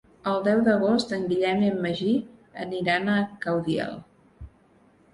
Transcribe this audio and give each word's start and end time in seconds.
El 0.29 0.39
deu 0.45 0.63
d'agost 0.67 1.13
en 1.17 1.27
Guillem 1.33 1.61
i 1.67 1.71
en 1.75 1.79
Magí 1.85 2.11
aniran 2.67 3.15
a 3.21 3.23
Caudiel. 3.47 3.97